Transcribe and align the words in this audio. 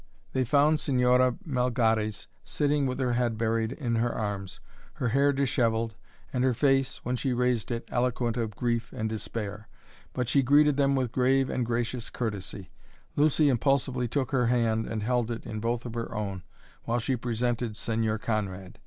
They 0.33 0.43
found 0.45 0.79
Señora 0.79 1.37
Melgares 1.45 2.25
sitting 2.43 2.87
with 2.87 2.99
her 2.99 3.13
head 3.13 3.37
buried 3.37 3.71
in 3.73 3.97
her 3.97 4.11
arms, 4.11 4.59
her 4.93 5.09
hair 5.09 5.31
dishevelled, 5.31 5.93
and 6.33 6.43
her 6.43 6.55
face, 6.55 7.05
when 7.05 7.15
she 7.15 7.33
raised 7.33 7.69
it, 7.69 7.87
eloquent 7.89 8.35
of 8.35 8.55
grief 8.55 8.91
and 8.93 9.07
despair. 9.07 9.67
But 10.13 10.27
she 10.27 10.41
greeted 10.41 10.75
them 10.75 10.95
with 10.95 11.11
grave 11.11 11.51
and 11.51 11.63
gracious 11.67 12.09
courtesy. 12.09 12.71
Lucy 13.15 13.47
impulsively 13.47 14.07
took 14.07 14.31
her 14.31 14.47
hand 14.47 14.87
and 14.87 15.03
held 15.03 15.29
it 15.29 15.45
in 15.45 15.59
both 15.59 15.83
her 15.93 16.15
own 16.15 16.41
while 16.85 16.97
she 16.97 17.15
presented 17.15 17.73
Señor 17.73 18.19
Conrad. 18.19 18.79